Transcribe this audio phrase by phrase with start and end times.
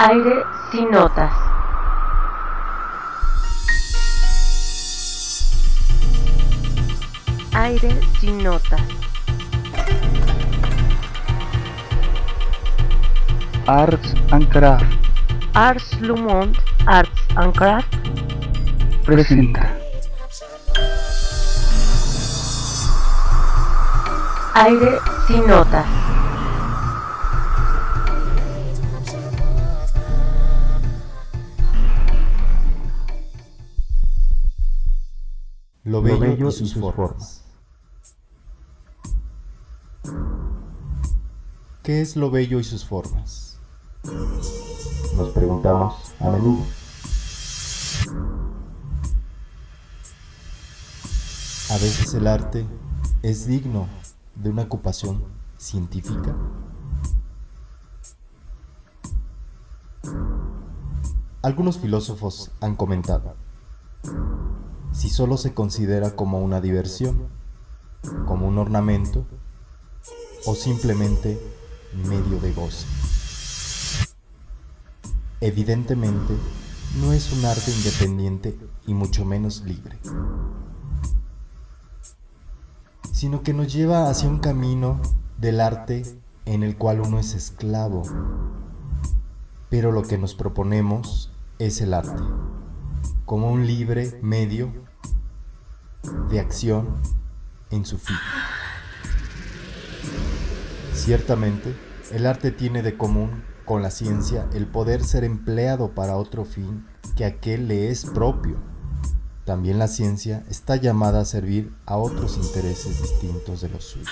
[0.00, 1.30] Aire sin notas.
[7.52, 8.80] Aire sin notas.
[13.66, 14.88] Arts and Craft
[15.52, 16.56] Ars Lumont
[16.86, 17.94] Arts and Craft
[19.04, 19.68] presenta
[24.54, 25.99] Aire sin notas.
[35.90, 37.42] Lo bello, y sus, formas.
[41.82, 43.58] ¿Qué es lo bello y sus formas?
[45.16, 46.64] Nos preguntamos a menudo.
[51.70, 52.64] A veces el arte
[53.22, 53.88] es digno
[54.36, 55.24] de una ocupación
[55.58, 56.36] científica.
[61.42, 63.34] Algunos filósofos han comentado,
[65.00, 67.28] si solo se considera como una diversión,
[68.26, 69.24] como un ornamento
[70.44, 71.40] o simplemente
[72.06, 72.86] medio de goce.
[75.40, 76.34] Evidentemente,
[77.00, 79.98] no es un arte independiente y mucho menos libre,
[83.10, 85.00] sino que nos lleva hacia un camino
[85.38, 86.02] del arte
[86.44, 88.02] en el cual uno es esclavo.
[89.70, 92.22] Pero lo que nos proponemos es el arte,
[93.30, 94.72] como un libre medio
[96.30, 97.00] de acción
[97.70, 98.16] en su fin.
[100.92, 101.76] Ciertamente,
[102.10, 106.84] el arte tiene de común con la ciencia el poder ser empleado para otro fin
[107.14, 108.56] que aquel le es propio.
[109.44, 114.10] También la ciencia está llamada a servir a otros intereses distintos de los suyos,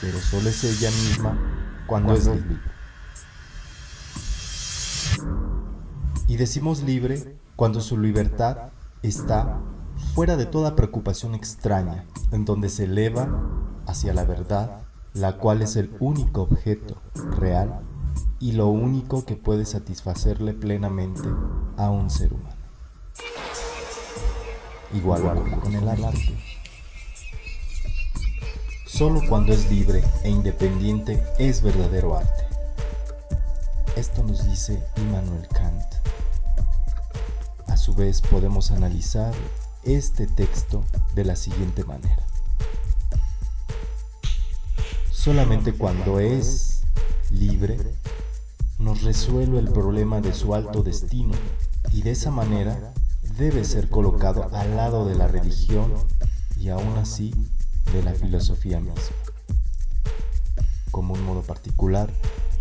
[0.00, 1.38] pero solo es ella misma
[1.86, 2.58] cuando es libre.
[6.28, 8.70] Y decimos libre cuando su libertad
[9.02, 9.60] está
[10.14, 13.28] fuera de toda preocupación extraña, en donde se eleva
[13.86, 14.82] hacia la verdad,
[15.14, 17.00] la cual es el único objeto
[17.38, 17.80] real
[18.40, 21.28] y lo único que puede satisfacerle plenamente
[21.76, 22.56] a un ser humano.
[24.92, 25.22] Igual
[25.60, 26.36] con el arte.
[28.86, 32.44] Solo cuando es libre e independiente es verdadero arte.
[33.96, 36.11] Esto nos dice Immanuel Kant.
[37.72, 39.32] A su vez podemos analizar
[39.82, 40.84] este texto
[41.14, 42.22] de la siguiente manera.
[45.10, 46.82] Solamente cuando es
[47.30, 47.78] libre
[48.78, 51.32] nos resuelve el problema de su alto destino.
[51.90, 52.92] y de esa manera
[53.38, 55.94] debe ser colocado al lado de la religión
[56.58, 57.32] y aún así
[57.94, 59.00] de la filosofía misma,
[60.90, 62.12] como un modo particular,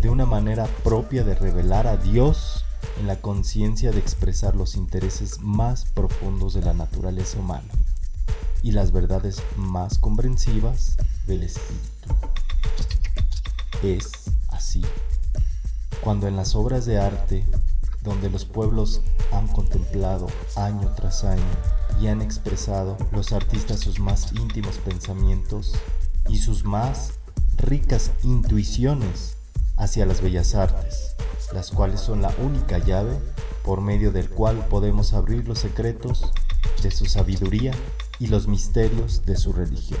[0.00, 2.63] de una manera propia de revelar a Dios
[2.98, 7.72] en la conciencia de expresar los intereses más profundos de la naturaleza humana
[8.62, 10.96] y las verdades más comprensivas
[11.26, 12.14] del espíritu.
[13.82, 14.10] Es
[14.48, 14.82] así
[16.00, 17.44] cuando en las obras de arte,
[18.02, 19.00] donde los pueblos
[19.32, 21.42] han contemplado año tras año
[22.00, 25.72] y han expresado los artistas sus más íntimos pensamientos
[26.28, 27.14] y sus más
[27.56, 29.36] ricas intuiciones
[29.76, 31.16] hacia las bellas artes,
[31.54, 33.16] las cuales son la única llave
[33.62, 36.32] por medio del cual podemos abrir los secretos
[36.82, 37.72] de su sabiduría
[38.18, 40.00] y los misterios de su religión.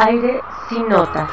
[0.00, 1.28] Aire sin notas.